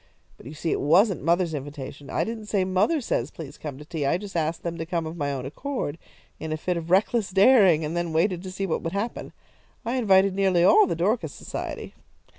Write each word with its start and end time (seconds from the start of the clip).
But 0.35 0.47
you 0.47 0.55
see 0.55 0.71
it 0.71 0.81
wasn't 0.81 1.21
mother's 1.21 1.53
invitation. 1.53 2.09
I 2.09 2.23
didn't 2.23 2.47
say 2.47 2.65
'mother 2.65 3.01
says 3.01 3.29
please 3.29 3.59
come 3.59 3.77
to 3.77 3.85
tea,' 3.85 4.03
I 4.03 4.17
just 4.17 4.35
asked 4.35 4.63
them 4.63 4.75
to 4.79 4.85
come 4.87 5.05
of 5.05 5.15
my 5.15 5.31
own 5.31 5.45
accord, 5.45 5.99
in 6.39 6.51
a 6.51 6.57
fit 6.57 6.75
of 6.75 6.89
reckless 6.89 7.29
daring, 7.29 7.85
and 7.85 7.95
then 7.95 8.11
waited 8.11 8.41
to 8.41 8.51
see 8.51 8.65
what 8.65 8.81
would 8.81 8.93
happen. 8.93 9.31
I 9.85 9.97
invited 9.97 10.33
nearly 10.33 10.63
all 10.63 10.87
the 10.87 10.95
Dorcas 10.95 11.33
Society." 11.33 11.93